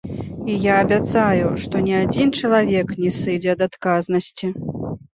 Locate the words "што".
1.65-1.83